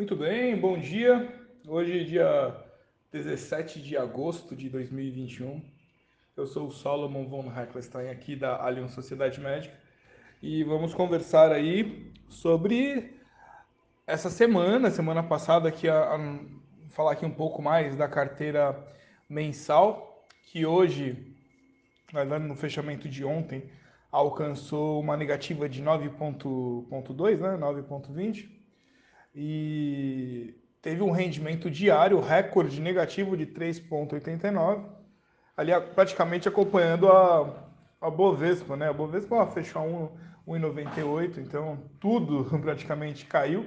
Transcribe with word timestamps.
Muito 0.00 0.16
bem, 0.16 0.56
bom 0.56 0.78
dia. 0.78 1.30
Hoje, 1.68 2.06
dia 2.06 2.56
17 3.12 3.82
de 3.82 3.98
agosto 3.98 4.56
de 4.56 4.70
2021. 4.70 5.62
Eu 6.34 6.46
sou 6.46 6.68
o 6.68 6.70
Solomon 6.70 7.28
von 7.28 7.52
Heckelstein, 7.54 8.08
aqui 8.08 8.34
da 8.34 8.56
Allianz 8.64 8.92
Sociedade 8.92 9.38
Médica, 9.38 9.78
e 10.40 10.64
vamos 10.64 10.94
conversar 10.94 11.52
aí 11.52 12.10
sobre 12.30 13.14
essa 14.06 14.30
semana, 14.30 14.90
semana 14.90 15.22
passada, 15.22 15.68
aqui 15.68 15.86
a, 15.86 16.14
a, 16.14 16.38
falar 16.92 17.12
aqui 17.12 17.26
um 17.26 17.34
pouco 17.34 17.60
mais 17.60 17.94
da 17.94 18.08
carteira 18.08 18.82
mensal, 19.28 20.26
que 20.46 20.64
hoje, 20.64 21.36
no 22.40 22.56
fechamento 22.56 23.06
de 23.06 23.22
ontem, 23.22 23.70
alcançou 24.10 24.98
uma 24.98 25.14
negativa 25.14 25.68
de 25.68 25.82
9,2, 25.82 27.38
né? 27.38 27.58
9,20 27.58 28.59
e 29.34 30.54
teve 30.82 31.02
um 31.02 31.10
rendimento 31.10 31.70
diário 31.70 32.20
recorde 32.20 32.80
negativo 32.80 33.36
de 33.36 33.46
3,89, 33.46 34.84
ali 35.56 35.72
praticamente 35.94 36.48
acompanhando 36.48 37.08
a, 37.10 37.68
a 38.00 38.10
Bovespa, 38.10 38.76
né? 38.76 38.88
A 38.88 38.92
Bovespa 38.92 39.46
fechou 39.48 40.16
1,98, 40.46 41.38
então 41.38 41.78
tudo 42.00 42.44
praticamente 42.60 43.26
caiu. 43.26 43.66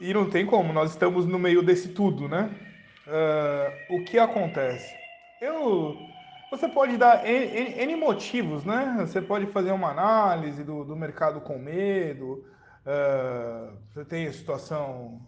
E 0.00 0.14
não 0.14 0.30
tem 0.30 0.46
como, 0.46 0.72
nós 0.72 0.90
estamos 0.90 1.26
no 1.26 1.38
meio 1.38 1.62
desse 1.62 1.88
tudo, 1.88 2.28
né? 2.28 2.50
Uh, 3.06 3.96
o 3.96 4.04
que 4.04 4.18
acontece? 4.18 4.94
Eu 5.40 5.96
você 6.50 6.66
pode 6.66 6.96
dar 6.96 7.26
N, 7.28 7.74
N, 7.82 7.96
motivos, 7.96 8.64
né? 8.64 8.96
Você 9.00 9.20
pode 9.20 9.46
fazer 9.46 9.70
uma 9.70 9.90
análise 9.90 10.64
do, 10.64 10.82
do 10.82 10.96
mercado 10.96 11.42
com 11.42 11.58
medo, 11.58 12.42
você 13.88 14.04
tem 14.04 14.26
a 14.26 14.32
situação 14.32 15.20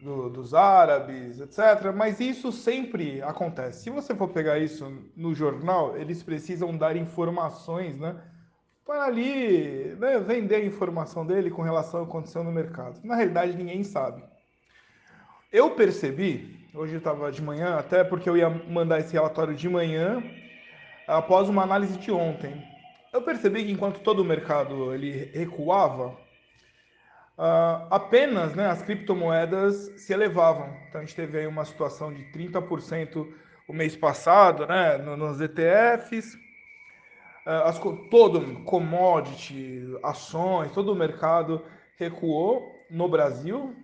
do, 0.00 0.30
dos 0.30 0.54
árabes, 0.54 1.40
etc. 1.40 1.92
Mas 1.94 2.20
isso 2.20 2.50
sempre 2.52 3.22
acontece. 3.22 3.82
Se 3.84 3.90
você 3.90 4.14
for 4.14 4.28
pegar 4.28 4.58
isso 4.58 4.90
no 5.16 5.34
jornal, 5.34 5.96
eles 5.96 6.22
precisam 6.22 6.76
dar 6.76 6.96
informações, 6.96 7.98
né? 7.98 8.16
Para 8.84 9.04
ali 9.04 9.96
né, 9.98 10.18
vender 10.18 10.56
a 10.56 10.64
informação 10.64 11.26
dele 11.26 11.50
com 11.50 11.62
relação 11.62 12.00
ao 12.00 12.06
que 12.06 12.12
aconteceu 12.12 12.44
no 12.44 12.52
mercado. 12.52 13.00
Na 13.02 13.14
realidade, 13.14 13.56
ninguém 13.56 13.82
sabe. 13.82 14.22
Eu 15.50 15.70
percebi 15.70 16.64
Hoje 16.76 16.96
estava 16.96 17.30
de 17.30 17.40
manhã, 17.40 17.76
até 17.76 18.02
porque 18.02 18.28
eu 18.28 18.36
ia 18.36 18.50
mandar 18.50 18.98
esse 18.98 19.12
relatório 19.12 19.54
de 19.54 19.68
manhã, 19.68 20.20
após 21.06 21.48
uma 21.48 21.62
análise 21.62 21.96
de 21.96 22.10
ontem. 22.10 22.66
Eu 23.12 23.22
percebi 23.22 23.64
que 23.64 23.70
enquanto 23.70 24.00
todo 24.00 24.18
o 24.18 24.24
mercado 24.24 24.92
ele 24.92 25.30
recuava, 25.32 26.18
uh, 27.38 27.86
apenas 27.90 28.54
né, 28.54 28.66
as 28.66 28.82
criptomoedas 28.82 29.92
se 29.96 30.12
elevavam. 30.12 30.76
Então 30.88 31.00
a 31.00 31.04
gente 31.04 31.16
teve 31.16 31.38
aí 31.38 31.46
uma 31.46 31.64
situação 31.64 32.12
de 32.12 32.24
30% 32.32 33.26
o 33.66 33.72
mês 33.72 33.96
passado, 33.96 34.66
né, 34.66 34.98
nos 34.98 35.40
ETFs, 35.40 36.34
uh, 37.46 37.64
as, 37.64 37.78
todo 38.10 38.62
commodity, 38.64 39.82
ações, 40.02 40.72
todo 40.72 40.92
o 40.92 40.96
mercado 40.96 41.64
recuou 41.96 42.74
no 42.90 43.08
Brasil, 43.08 43.74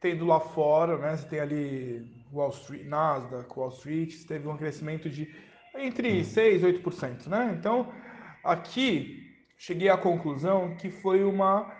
tendo 0.00 0.24
lá 0.24 0.40
fora, 0.40 0.96
né? 0.98 1.16
Você 1.16 1.26
tem 1.28 1.40
ali 1.40 2.06
Wall 2.32 2.50
Street, 2.50 2.86
Nasdaq, 2.86 3.48
Wall 3.56 3.70
Street, 3.70 4.14
teve 4.26 4.48
um 4.48 4.56
crescimento 4.56 5.08
de 5.08 5.34
entre 5.76 6.24
6 6.24 6.62
e 6.62 6.66
8%, 6.66 7.26
né? 7.26 7.54
Então, 7.58 7.92
aqui 8.42 9.34
cheguei 9.56 9.88
à 9.88 9.96
conclusão 9.96 10.76
que 10.76 10.90
foi 10.90 11.24
uma 11.24 11.72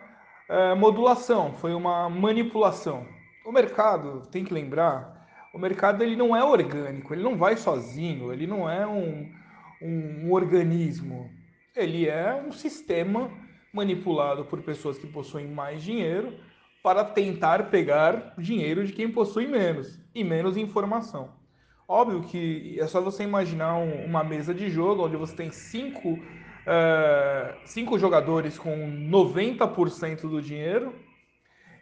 é, 0.49 0.75
modulação, 0.75 1.55
foi 1.55 1.75
uma 1.75 2.09
manipulação. 2.09 3.07
O 3.45 3.53
mercado, 3.53 4.27
tem 4.31 4.45
que 4.45 4.55
lembrar, 4.55 5.27
o 5.53 5.59
mercado 5.59 6.03
ele 6.03 6.17
não 6.17 6.35
é 6.35 6.43
orgânico, 6.43 7.15
ele 7.15 7.23
não 7.23 7.37
vai 7.37 7.57
sozinho, 7.57 8.33
ele 8.33 8.47
não 8.47 8.69
é 8.69 8.87
um, 8.87 9.31
um, 9.81 10.27
um 10.27 10.33
organismo, 10.33 11.31
ele 11.77 12.09
é 12.09 12.35
um 12.35 12.53
sistema 12.53 13.31
manipulado 13.73 14.45
por 14.45 14.63
pessoas 14.63 14.99
que 14.99 15.07
possuem 15.07 15.49
mais 15.49 15.83
dinheiro 15.83 16.35
para 16.83 17.05
tentar 17.05 17.71
pegar 17.71 18.35
dinheiro 18.39 18.85
de 18.85 18.93
quem 18.93 19.11
possui 19.11 19.47
menos 19.47 19.99
e 20.15 20.23
menos 20.23 20.57
informação. 20.57 21.33
Óbvio 21.87 22.23
que 22.23 22.79
é 22.81 22.87
só 22.87 23.01
você 23.01 23.25
imaginar 23.25 23.77
um, 23.77 24.05
uma 24.05 24.25
mesa 24.25 24.55
de 24.55 24.71
jogo 24.71 25.05
onde 25.05 25.17
você 25.17 25.35
tem 25.35 25.51
cinco, 25.51 26.19
uh, 26.67 27.57
cinco 27.65 27.99
jogadores 27.99 28.59
com 28.59 28.75
90% 29.09 30.23
do 30.23 30.41
dinheiro 30.41 30.95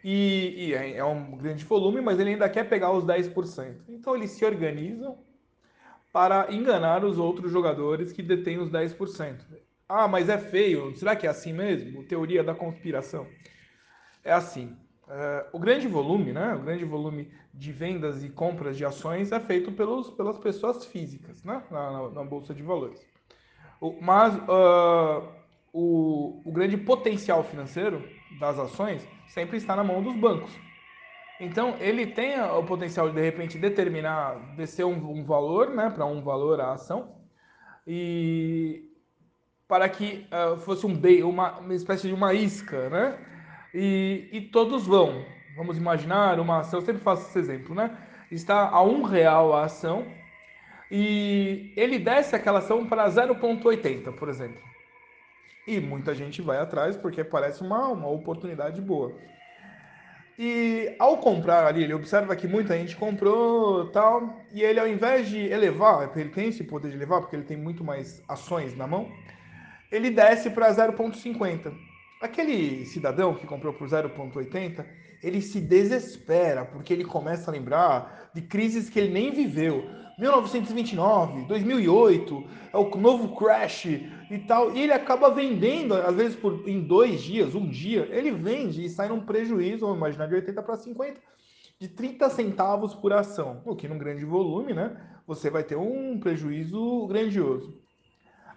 e, 0.03 0.67
e 0.67 0.73
é, 0.73 0.97
é 0.97 1.05
um 1.05 1.37
grande 1.37 1.63
volume, 1.63 2.01
mas 2.01 2.19
ele 2.19 2.31
ainda 2.31 2.49
quer 2.49 2.67
pegar 2.67 2.91
os 2.91 3.05
10%. 3.05 3.75
Então 3.87 4.15
eles 4.15 4.31
se 4.31 4.43
organizam 4.43 5.17
para 6.11 6.53
enganar 6.53 7.03
os 7.03 7.17
outros 7.17 7.51
jogadores 7.51 8.11
que 8.11 8.21
detêm 8.21 8.59
os 8.59 8.69
10%. 8.69 9.39
Ah, 9.87 10.07
mas 10.07 10.29
é 10.29 10.37
feio. 10.37 10.95
Será 10.95 11.15
que 11.15 11.25
é 11.25 11.29
assim 11.29 11.53
mesmo? 11.53 12.03
Teoria 12.03 12.43
da 12.43 12.53
conspiração. 12.53 13.27
É 14.23 14.31
assim. 14.31 14.77
Uh, 15.03 15.45
o 15.51 15.59
grande 15.59 15.87
volume, 15.87 16.31
né, 16.31 16.55
o 16.55 16.59
grande 16.59 16.85
volume 16.85 17.29
de 17.53 17.71
vendas 17.71 18.23
e 18.23 18.29
compras 18.29 18.77
de 18.77 18.85
ações 18.85 19.31
é 19.31 19.39
feito 19.39 19.71
pelos, 19.71 20.09
pelas 20.11 20.37
pessoas 20.39 20.85
físicas 20.85 21.43
né, 21.43 21.61
na, 21.69 21.91
na, 21.91 22.09
na 22.09 22.23
Bolsa 22.23 22.53
de 22.53 22.63
Valores. 22.63 23.05
Mas 24.01 24.35
uh, 24.35 25.27
o, 25.73 26.41
o 26.45 26.51
grande 26.51 26.77
potencial 26.77 27.43
financeiro 27.43 28.07
das 28.39 28.57
ações 28.57 29.05
sempre 29.27 29.57
está 29.57 29.75
na 29.75 29.83
mão 29.83 30.01
dos 30.01 30.15
bancos. 30.15 30.51
Então, 31.39 31.75
ele 31.79 32.07
tem 32.07 32.39
o 32.39 32.63
potencial 32.63 33.09
de, 33.09 33.15
de 33.15 33.21
repente, 33.21 33.57
determinar, 33.57 34.55
descer 34.55 34.85
um, 34.85 34.93
um 34.93 35.25
valor, 35.25 35.71
né, 35.71 35.89
para 35.89 36.05
um 36.05 36.21
valor 36.21 36.61
a 36.61 36.73
ação, 36.73 37.15
e 37.85 38.89
para 39.67 39.89
que 39.89 40.27
uh, 40.31 40.57
fosse 40.57 40.85
um 40.85 40.93
uma, 41.27 41.59
uma 41.59 41.73
espécie 41.73 42.07
de 42.07 42.13
uma 42.13 42.33
isca, 42.33 42.89
né, 42.89 43.17
e, 43.73 44.29
e 44.31 44.41
todos 44.41 44.85
vão. 44.85 45.25
Vamos 45.57 45.77
imaginar 45.77 46.39
uma 46.39 46.59
ação, 46.59 46.79
eu 46.79 46.85
sempre 46.85 47.01
faço 47.01 47.27
esse 47.27 47.39
exemplo, 47.39 47.75
né? 47.75 47.95
Está 48.31 48.69
a 48.69 48.81
um 48.81 49.03
real 49.03 49.53
a 49.53 49.65
ação 49.65 50.07
e 50.95 51.73
ele 51.75 51.97
desce 51.97 52.35
aquela 52.35 52.59
ação 52.59 52.85
para 52.85 53.09
0,80, 53.09 54.13
por 54.13 54.29
exemplo. 54.29 54.61
E 55.67 55.79
muita 55.79 56.13
gente 56.13 56.39
vai 56.39 56.59
atrás 56.59 56.95
porque 56.95 57.23
parece 57.23 57.63
uma, 57.63 57.87
uma 57.87 58.07
oportunidade 58.07 58.79
boa. 58.79 59.11
E 60.37 60.95
ao 60.99 61.17
comprar 61.17 61.65
ali, 61.65 61.83
ele 61.83 61.95
observa 61.95 62.35
que 62.35 62.47
muita 62.47 62.77
gente 62.77 62.95
comprou 62.95 63.87
tal, 63.89 64.39
e 64.53 64.61
ele 64.61 64.79
ao 64.79 64.87
invés 64.87 65.27
de 65.27 65.39
elevar, 65.39 66.15
ele 66.15 66.29
tem 66.29 66.49
esse 66.49 66.63
poder 66.63 66.89
de 66.89 66.95
elevar 66.95 67.21
porque 67.21 67.35
ele 67.35 67.45
tem 67.45 67.57
muito 67.57 67.83
mais 67.83 68.21
ações 68.27 68.77
na 68.77 68.85
mão, 68.85 69.11
ele 69.91 70.11
desce 70.11 70.51
para 70.51 70.71
0,50. 70.71 71.73
Aquele 72.21 72.85
cidadão 72.85 73.33
que 73.33 73.47
comprou 73.47 73.73
por 73.73 73.87
0,80, 73.87 74.85
ele 75.23 75.41
se 75.41 75.59
desespera 75.59 76.65
porque 76.65 76.93
ele 76.93 77.03
começa 77.03 77.49
a 77.49 77.53
lembrar 77.53 78.29
de 78.35 78.43
crises 78.43 78.91
que 78.91 78.99
ele 78.99 79.11
nem 79.11 79.31
viveu. 79.31 80.02
1929, 80.17 81.45
2008, 81.45 82.43
é 82.71 82.77
o 82.77 82.89
novo 82.97 83.35
crash 83.35 83.85
e 83.85 84.39
tal. 84.47 84.75
E 84.75 84.81
ele 84.81 84.93
acaba 84.93 85.31
vendendo, 85.31 85.93
às 85.95 86.15
vezes 86.15 86.35
por, 86.35 86.67
em 86.67 86.81
dois 86.81 87.21
dias, 87.21 87.55
um 87.55 87.67
dia, 87.67 88.07
ele 88.11 88.31
vende 88.31 88.85
e 88.85 88.89
sai 88.89 89.09
num 89.09 89.21
prejuízo, 89.21 89.81
vamos 89.81 89.97
imaginar, 89.97 90.27
de 90.27 90.35
80 90.35 90.61
para 90.61 90.77
50, 90.77 91.19
de 91.79 91.87
30 91.87 92.29
centavos 92.29 92.93
por 92.93 93.11
ação. 93.11 93.61
O 93.65 93.75
que 93.75 93.87
num 93.87 93.97
grande 93.97 94.23
volume, 94.23 94.73
né? 94.73 94.95
Você 95.25 95.49
vai 95.49 95.63
ter 95.63 95.75
um 95.75 96.19
prejuízo 96.19 97.07
grandioso. 97.07 97.81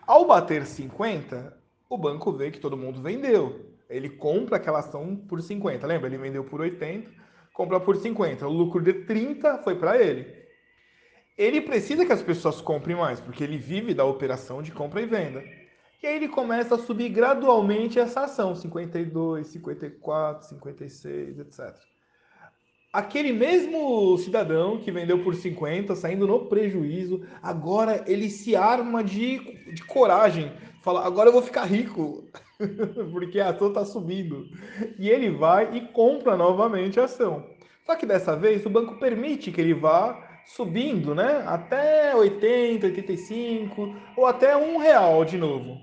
Ao 0.06 0.26
bater 0.26 0.66
50, 0.66 1.56
o 1.88 1.96
banco 1.96 2.32
vê 2.32 2.50
que 2.50 2.60
todo 2.60 2.76
mundo 2.76 3.00
vendeu. 3.00 3.66
Ele 3.88 4.10
compra 4.10 4.56
aquela 4.56 4.80
ação 4.80 5.16
por 5.16 5.40
50. 5.40 5.86
Lembra? 5.86 6.08
Ele 6.08 6.18
vendeu 6.18 6.44
por 6.44 6.60
80, 6.60 7.10
compra 7.54 7.80
por 7.80 7.96
50. 7.96 8.46
O 8.46 8.52
lucro 8.52 8.82
de 8.82 8.92
30 9.04 9.58
foi 9.58 9.76
para 9.76 10.00
ele. 10.00 10.35
Ele 11.36 11.60
precisa 11.60 12.06
que 12.06 12.12
as 12.12 12.22
pessoas 12.22 12.60
comprem 12.60 12.96
mais, 12.96 13.20
porque 13.20 13.44
ele 13.44 13.58
vive 13.58 13.92
da 13.92 14.04
operação 14.04 14.62
de 14.62 14.72
compra 14.72 15.02
e 15.02 15.06
venda. 15.06 15.44
E 16.02 16.06
aí 16.06 16.16
ele 16.16 16.28
começa 16.28 16.76
a 16.76 16.78
subir 16.78 17.08
gradualmente 17.10 17.98
essa 17.98 18.22
ação, 18.22 18.54
52, 18.54 19.46
54, 19.46 20.48
56, 20.48 21.40
etc. 21.40 21.74
Aquele 22.92 23.32
mesmo 23.32 24.16
cidadão 24.16 24.78
que 24.78 24.90
vendeu 24.90 25.22
por 25.22 25.34
50, 25.34 25.94
saindo 25.94 26.26
no 26.26 26.46
prejuízo, 26.46 27.26
agora 27.42 28.02
ele 28.06 28.30
se 28.30 28.56
arma 28.56 29.04
de, 29.04 29.38
de 29.74 29.84
coragem. 29.84 30.50
Fala, 30.82 31.04
agora 31.04 31.28
eu 31.28 31.32
vou 31.34 31.42
ficar 31.42 31.64
rico, 31.64 32.24
porque 33.12 33.40
a 33.40 33.50
ação 33.50 33.68
está 33.68 33.84
subindo. 33.84 34.46
E 34.98 35.10
ele 35.10 35.30
vai 35.30 35.76
e 35.76 35.82
compra 35.88 36.36
novamente 36.36 36.98
a 36.98 37.04
ação. 37.04 37.44
Só 37.84 37.94
que 37.94 38.06
dessa 38.06 38.34
vez 38.34 38.64
o 38.64 38.70
banco 38.70 38.98
permite 38.98 39.52
que 39.52 39.60
ele 39.60 39.74
vá 39.74 40.25
subindo, 40.46 41.14
né? 41.14 41.44
Até 41.46 42.14
80, 42.14 42.86
85 42.86 43.94
ou 44.16 44.26
até 44.26 44.56
um 44.56 44.78
real 44.78 45.24
de 45.24 45.36
novo, 45.36 45.78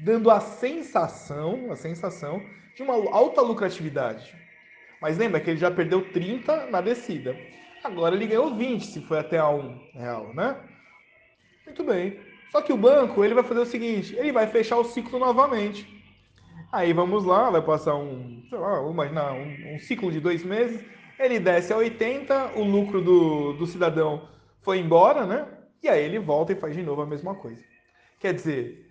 dando 0.00 0.30
a 0.30 0.40
sensação, 0.40 1.70
a 1.70 1.76
sensação 1.76 2.42
de 2.74 2.82
uma 2.82 2.94
alta 3.14 3.40
lucratividade. 3.40 4.34
Mas 5.00 5.18
lembra 5.18 5.40
que 5.40 5.50
ele 5.50 5.58
já 5.58 5.70
perdeu 5.70 6.10
30 6.10 6.66
na 6.66 6.80
descida. 6.80 7.36
Agora 7.84 8.14
ele 8.14 8.26
ganhou 8.26 8.54
20 8.54 8.84
se 8.84 9.00
foi 9.02 9.18
até 9.18 9.38
a 9.38 9.48
1 9.48 9.90
real, 9.94 10.34
né? 10.34 10.56
Muito 11.64 11.84
bem. 11.84 12.18
Só 12.50 12.62
que 12.62 12.72
o 12.72 12.76
banco 12.76 13.24
ele 13.24 13.34
vai 13.34 13.44
fazer 13.44 13.60
o 13.60 13.66
seguinte, 13.66 14.16
ele 14.16 14.32
vai 14.32 14.46
fechar 14.46 14.78
o 14.78 14.84
ciclo 14.84 15.18
novamente. 15.18 15.86
Aí 16.72 16.92
vamos 16.92 17.24
lá, 17.24 17.50
vai 17.50 17.62
passar 17.62 17.94
um, 17.94 18.42
sei 18.48 18.58
lá, 18.58 18.76
vamos 18.76 18.92
imaginar, 18.92 19.32
um, 19.32 19.74
um 19.74 19.78
ciclo 19.78 20.10
de 20.10 20.20
dois 20.20 20.44
meses, 20.44 20.84
ele 21.18 21.38
desce 21.38 21.72
a 21.72 21.76
80, 21.76 22.52
o 22.56 22.64
lucro 22.64 23.00
do, 23.00 23.52
do 23.54 23.66
cidadão 23.66 24.28
foi 24.60 24.78
embora, 24.78 25.24
né? 25.24 25.46
E 25.82 25.88
aí 25.88 26.04
ele 26.04 26.18
volta 26.18 26.52
e 26.52 26.56
faz 26.56 26.74
de 26.74 26.82
novo 26.82 27.02
a 27.02 27.06
mesma 27.06 27.34
coisa. 27.34 27.62
Quer 28.18 28.34
dizer, 28.34 28.90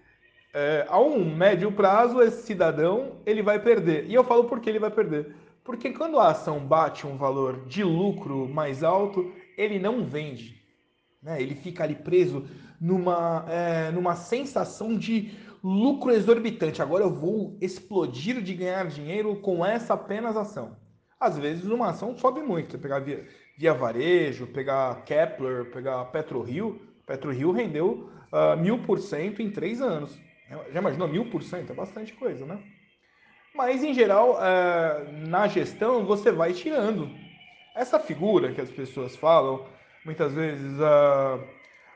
é, 0.54 0.86
a 0.88 1.00
um 1.00 1.36
médio 1.36 1.72
prazo, 1.72 2.22
esse 2.22 2.44
cidadão 2.44 3.18
ele 3.25 3.42
vai 3.42 3.60
perder. 3.60 4.06
E 4.10 4.13
eu 4.13 4.24
falo 4.24 4.45
por 4.45 4.60
que 4.60 4.69
ele 4.69 4.80
vai 4.80 4.92
perder. 4.92 5.36
Porque 5.63 5.92
quando 5.92 6.19
a 6.19 6.30
ação 6.30 6.60
bate 6.60 7.06
um 7.06 7.18
valor 7.18 7.66
de 7.66 7.83
lucro 7.83 8.48
mais 8.48 8.83
alto, 8.83 9.33
ele 9.57 9.80
não 9.80 10.06
vende. 10.06 10.63
Né? 11.21 11.42
Ele 11.42 11.56
fica 11.56 11.83
ali 11.83 11.95
preso 11.95 12.48
numa, 12.80 13.45
é, 13.50 13.92
numa 13.92 14.16
sensação 14.16 14.98
de 14.98 15.33
lucro 15.63 16.12
exorbitante. 16.12 16.81
Agora 16.81 17.04
eu 17.04 17.13
vou 17.13 17.57
explodir 17.60 18.42
de 18.42 18.54
ganhar 18.54 18.88
dinheiro 18.88 19.36
com 19.38 19.66
essa 19.66 19.95
apenas 19.95 20.38
ação. 20.38 20.78
Às 21.19 21.38
vezes 21.38 21.65
uma 21.65 21.89
ação 21.89 22.17
sobe 22.17 22.41
muito. 22.41 22.71
Você 22.71 22.77
pegar 22.77 23.00
via, 23.00 23.25
via 23.57 23.73
varejo, 23.73 24.47
pegar 24.47 25.03
Kepler, 25.03 25.71
pegar 25.71 26.06
PetroRio. 26.06 26.81
PetroRio 27.06 27.51
rendeu 27.51 28.09
uh, 28.31 28.57
mil 28.57 28.79
por 28.79 29.00
cento 29.00 29.41
em 29.41 29.50
três 29.50 29.81
anos. 29.81 30.17
Já 30.71 30.79
imaginou 30.79 31.07
mil 31.07 31.29
por 31.29 31.41
cento? 31.41 31.71
É 31.71 31.75
bastante 31.75 32.13
coisa, 32.13 32.45
né? 32.45 32.62
Mas, 33.56 33.83
em 33.83 33.94
geral, 33.94 34.33
uh, 34.33 35.27
na 35.27 35.47
gestão, 35.47 36.06
você 36.06 36.31
vai 36.31 36.51
tirando. 36.51 37.09
Essa 37.73 38.00
figura 38.00 38.51
que 38.51 38.61
as 38.61 38.69
pessoas 38.69 39.15
falam, 39.15 39.65
muitas 40.03 40.33
vezes, 40.33 40.73
uh, 40.79 41.41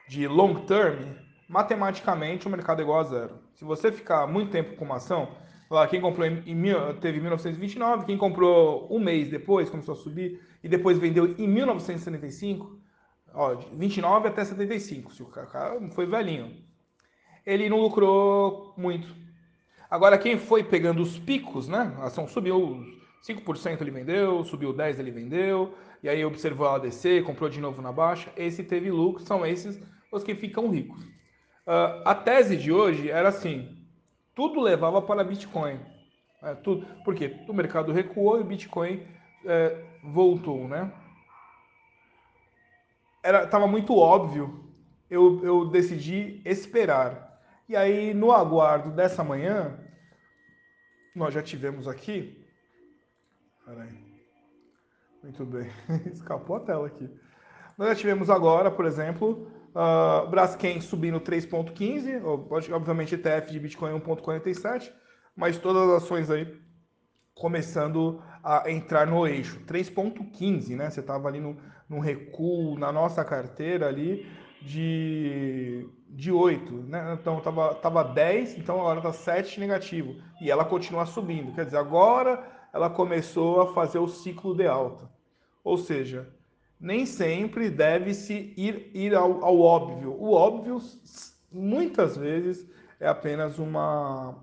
de 0.07 0.27
long 0.27 0.65
term, 0.65 1.13
matematicamente 1.48 2.48
o 2.48 2.50
mercado 2.50 2.80
é 2.80 2.83
igual 2.83 3.01
a 3.01 3.04
zero. 3.04 3.39
Se 3.56 3.65
você 3.65 3.92
ficar 3.92 4.25
muito 4.25 4.51
tempo 4.51 4.75
com 4.77 4.86
uma 4.86 4.95
ação, 4.95 5.36
quem 5.89 6.01
comprou 6.01 6.25
em, 6.25 6.42
em 6.48 6.95
teve 7.00 7.19
1929, 7.19 8.06
quem 8.06 8.18
comprou 8.18 8.88
um 8.89 9.00
mês 9.00 9.30
depois 9.30 9.69
começou 9.69 9.94
a 9.94 9.98
subir 9.98 10.42
e 10.63 10.68
depois 10.68 10.98
vendeu 10.98 11.36
em 11.38 11.48
1975, 11.48 12.80
ó, 13.33 13.56
29 13.74 14.27
até 14.27 14.44
75, 14.44 15.13
se 15.13 15.21
o 15.21 15.27
cara 15.27 15.80
foi 15.92 16.07
velhinho. 16.07 16.57
Ele 17.45 17.69
não 17.69 17.80
lucrou 17.80 18.74
muito. 18.75 19.16
Agora, 19.89 20.18
quem 20.18 20.38
foi 20.38 20.63
pegando 20.63 21.01
os 21.01 21.18
picos, 21.19 21.68
né? 21.68 21.95
A 22.00 22.06
ação 22.06 22.27
subiu 22.27 22.83
5% 23.27 23.81
ele 23.81 23.92
vendeu, 23.92 24.44
subiu 24.45 24.74
10% 24.74 25.00
ele 25.00 25.12
vendeu, 25.12 25.75
e 26.01 26.10
aí 26.10 26.24
observou 26.25 26.68
ela 26.68 26.80
descer, 26.80 27.24
comprou 27.24 27.50
de 27.50 27.60
novo 27.60 27.81
na 27.81 27.92
baixa. 27.92 28.31
Esse 28.36 28.63
teve 28.63 28.89
lucro, 28.89 29.24
são 29.24 29.45
esses 29.45 29.80
os 30.12 30.24
que 30.24 30.33
ficam 30.33 30.69
ricos. 30.69 31.04
Uh, 31.68 32.01
a 32.06 32.15
tese 32.15 32.57
de 32.57 32.72
hoje 32.72 33.10
era 33.12 33.30
assim: 33.30 33.79
tudo 34.39 34.62
levava 34.62 35.01
para 35.01 35.21
Bitcoin. 35.21 35.77
É, 36.41 36.56
tudo, 36.56 36.86
por 37.03 37.13
quê? 37.13 37.36
O 37.45 37.51
mercado 37.51 37.91
recuou 37.91 38.38
e 38.38 38.41
o 38.41 38.45
Bitcoin 38.45 39.06
é, 39.45 39.86
voltou, 40.01 40.65
né? 40.65 40.89
Era, 43.21 43.45
tava 43.45 43.68
muito 43.68 43.94
óbvio. 43.97 44.63
Eu, 45.09 45.44
eu 45.44 45.69
decidi 45.69 46.41
esperar. 46.45 47.38
E 47.68 47.75
aí, 47.75 48.13
no 48.13 48.31
aguardo 48.31 48.91
dessa 48.91 49.25
manhã, 49.25 49.77
nós 51.13 51.33
já 51.33 51.44
tivemos 51.44 51.86
aqui. 51.86 52.47
Peraí. 53.65 54.24
Muito 55.21 55.45
bem. 55.45 55.69
Escapou 56.13 56.56
a 56.56 56.59
tela 56.62 56.88
aqui. 56.88 57.09
Nós 57.77 57.89
já 57.89 57.95
tivemos 57.95 58.30
agora, 58.30 58.71
por 58.71 58.86
exemplo, 58.86 59.51
Uh, 59.69 60.27
Braskem 60.30 60.81
subindo 60.81 61.19
3,15, 61.19 62.74
obviamente 62.74 63.16
ETF 63.16 63.51
de 63.51 63.60
Bitcoin 63.60 64.00
1,47, 64.00 64.92
mas 65.36 65.57
todas 65.60 65.89
as 65.89 66.04
ações 66.04 66.30
aí 66.31 66.60
começando 67.36 68.21
a 68.44 68.69
entrar 68.69 69.07
no 69.07 69.25
eixo. 69.25 69.60
3,15, 69.66 70.75
né? 70.75 70.89
Você 70.89 71.00
estava 71.00 71.27
ali 71.27 71.39
no, 71.39 71.57
no 71.88 72.00
recuo 72.00 72.77
na 72.77 72.92
nossa 72.92 73.24
carteira 73.24 73.88
ali 73.88 74.25
de, 74.62 75.88
de 76.10 76.31
8, 76.31 76.74
né? 76.83 77.18
Então 77.19 77.38
estava 77.38 77.75
tava 77.75 78.04
10, 78.04 78.57
então 78.57 78.80
agora 78.80 79.00
está 79.00 79.13
7 79.13 79.60
negativo. 79.60 80.15
E 80.42 80.51
ela 80.51 80.65
continua 80.65 81.06
subindo. 81.06 81.54
Quer 81.54 81.65
dizer, 81.65 81.77
agora 81.77 82.45
ela 82.74 82.89
começou 82.89 83.62
a 83.62 83.74
fazer 83.74 84.00
o 84.00 84.07
ciclo 84.07 84.56
de 84.56 84.68
alta. 84.68 85.10
Ou 85.63 85.77
seja, 85.77 86.30
nem 86.80 87.06
sempre 87.06 87.70
deve-se 87.70 88.54
ir, 88.56 88.90
ir 88.94 89.14
ao, 89.14 89.44
ao, 89.44 89.60
óbvio. 89.60 90.14
O 90.14 90.31
óbvio, 90.31 90.80
muitas 91.52 92.16
vezes, 92.16 92.66
é 93.00 93.08
apenas 93.08 93.60
uma 93.60 94.36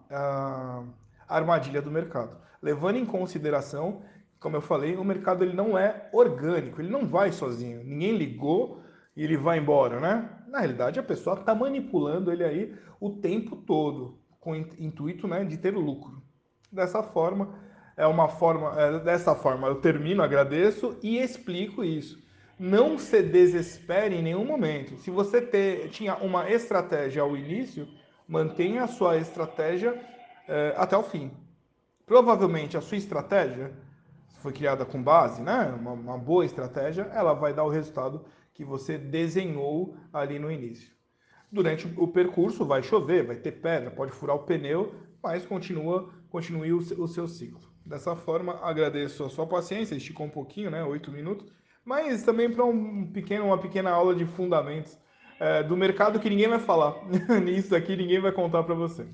armadilha 1.27 1.81
do 1.81 1.91
mercado. 1.91 2.37
Levando 2.61 2.97
em 2.97 3.06
consideração, 3.06 4.03
como 4.38 4.56
eu 4.56 4.61
falei, 4.61 4.97
o 4.97 5.05
mercado 5.05 5.43
ele 5.43 5.55
não 5.55 5.79
é 5.79 6.11
orgânico, 6.12 6.81
ele 6.81 6.91
não 6.91 7.06
vai 7.06 7.33
sozinho. 7.33 7.83
Ninguém 7.83 8.17
ligou 8.17 8.82
e 9.17 9.25
ele 9.25 9.37
vai 9.37 9.59
embora, 9.59 9.99
né? 9.99 10.29
Na 10.49 10.59
realidade, 10.59 11.00
a 11.00 11.03
pessoa 11.03 11.41
está 11.41 11.55
manipulando 11.55 12.31
ele 12.31 12.44
aí 12.44 12.75
o 13.00 13.11
tempo 13.11 13.56
todo, 13.56 14.19
com 14.39 14.53
o 14.53 14.56
intuito 14.56 15.27
né, 15.27 15.43
de 15.44 15.56
ter 15.56 15.75
lucro. 15.75 16.23
Dessa 16.71 17.03
forma, 17.03 17.59
é 17.97 18.06
uma 18.06 18.29
forma, 18.29 18.79
é, 18.79 18.99
dessa 19.00 19.35
forma 19.35 19.69
eu 19.69 19.77
termino, 19.77 20.23
agradeço 20.23 20.99
e 21.03 21.19
explico 21.19 21.82
isso 21.82 22.25
não 22.58 22.99
se 22.99 23.23
desespere 23.23 24.17
em 24.17 24.23
nenhum 24.23 24.44
momento. 24.44 24.97
Se 24.97 25.11
você 25.11 25.41
ter, 25.41 25.91
tinha 25.91 26.17
uma 26.17 26.50
estratégia 26.50 27.23
ao 27.23 27.37
início, 27.37 27.87
mantenha 28.26 28.85
a 28.85 28.88
sua 28.88 29.19
estratégia 29.19 30.00
eh, 30.49 30.75
até 30.76 30.97
o 30.97 31.03
fim. 31.03 31.31
Provavelmente 32.06 32.76
a 32.76 32.81
sua 32.81 32.97
estratégia 32.97 33.73
foi 34.41 34.53
criada 34.53 34.85
com 34.85 35.03
base, 35.03 35.43
né? 35.43 35.75
Uma, 35.79 35.93
uma, 35.93 36.19
boa 36.19 36.44
estratégia, 36.44 37.11
ela 37.12 37.35
vai 37.35 37.53
dar 37.53 37.64
o 37.64 37.69
resultado 37.69 38.25
que 38.55 38.64
você 38.64 38.97
desenhou 38.97 39.97
ali 40.12 40.38
no 40.38 40.50
início. 40.50 40.91
Durante 41.53 41.87
o 41.97 42.08
percurso 42.08 42.64
vai 42.64 42.82
chover, 42.82 43.26
vai 43.26 43.37
ter 43.37 43.53
pedra, 43.53 43.91
pode 43.91 44.12
furar 44.12 44.35
o 44.35 44.44
pneu, 44.44 44.94
mas 45.23 45.44
continua, 45.44 46.11
continue 46.31 46.73
o, 46.73 46.79
o 46.79 47.08
seu 47.08 47.29
ciclo. 47.29 47.61
Dessa 47.85 48.17
forma, 48.17 48.58
agradeço 48.62 49.25
a 49.25 49.29
sua 49.29 49.47
paciência, 49.47 49.94
esticou 49.94 50.26
um 50.26 50.31
pouquinho, 50.31 50.70
né? 50.70 50.82
Oito 50.85 51.13
minutos 51.13 51.53
mas 51.86 52.24
também 52.24 52.50
para 52.50 52.64
um 52.64 53.06
pequeno, 53.06 53.46
uma 53.46 53.58
pequena 53.58 53.90
aula 53.90 54.12
de 54.12 54.26
fundamentos 54.26 54.98
é, 55.38 55.62
do 55.62 55.76
mercado 55.76 56.19
que 56.19 56.28
ninguém 56.28 56.48
vai 56.48 56.58
falar. 56.58 56.96
Nisso 57.44 57.76
aqui 57.76 57.94
ninguém 57.94 58.20
vai 58.20 58.32
contar 58.32 58.64
para 58.64 58.74
você. 58.74 59.06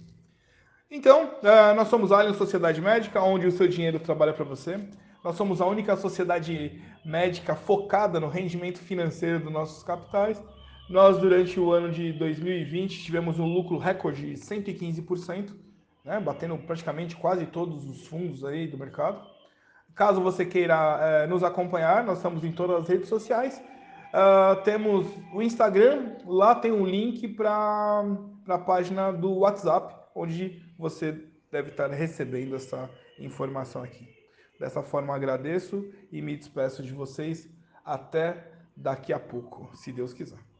Então, 0.91 1.31
é, 1.43 1.75
nós 1.75 1.89
somos 1.89 2.11
a 2.11 2.19
Alien 2.19 2.35
Sociedade 2.35 2.81
Médica, 2.81 3.23
onde 3.23 3.47
o 3.47 3.53
seu 3.53 3.69
dinheiro 3.69 4.01
trabalha 4.01 4.33
para 4.33 4.45
você. 4.45 4.81
Nós 5.23 5.37
somos 5.37 5.61
a 5.61 5.67
única 5.67 5.97
sociedade 5.97 6.83
médica 7.05 7.55
focada 7.55 8.19
no 8.19 8.29
rendimento 8.29 8.79
financeiro 8.79 9.39
dos 9.41 9.53
nossos 9.53 9.83
capitais. 9.83 10.43
Nós, 10.89 11.19
durante 11.19 11.61
o 11.61 11.73
ano 11.73 11.91
de 11.91 12.13
2020, 12.13 13.05
tivemos 13.05 13.39
um 13.39 13.47
lucro 13.47 13.77
recorde 13.79 14.35
de 14.35 14.41
115%, 14.41 15.53
né, 16.05 16.19
batendo 16.19 16.57
praticamente 16.59 17.17
quase 17.17 17.47
todos 17.47 17.89
os 17.89 18.07
fundos 18.07 18.45
aí 18.45 18.67
do 18.67 18.77
mercado. 18.77 19.32
Caso 19.95 20.21
você 20.21 20.45
queira 20.45 20.99
é, 21.01 21.27
nos 21.27 21.43
acompanhar, 21.43 22.05
nós 22.05 22.19
estamos 22.19 22.45
em 22.45 22.53
todas 22.53 22.83
as 22.83 22.89
redes 22.89 23.09
sociais. 23.09 23.63
Uh, 24.13 24.63
temos 24.63 25.07
o 25.33 25.41
Instagram, 25.41 26.17
lá 26.27 26.55
tem 26.55 26.71
um 26.71 26.85
link 26.85 27.29
para 27.29 28.05
a 28.47 28.59
página 28.59 29.11
do 29.11 29.39
WhatsApp, 29.39 29.95
onde 30.15 30.63
você 30.79 31.19
deve 31.51 31.71
estar 31.71 31.89
recebendo 31.89 32.55
essa 32.55 32.91
informação 33.19 33.83
aqui. 33.83 34.09
Dessa 34.61 34.83
forma, 34.83 35.15
agradeço 35.15 35.91
e 36.11 36.21
me 36.21 36.37
despeço 36.37 36.83
de 36.83 36.93
vocês. 36.93 37.49
Até 37.85 38.51
daqui 38.77 39.13
a 39.13 39.19
pouco, 39.19 39.75
se 39.75 39.91
Deus 39.93 40.13
quiser. 40.13 40.52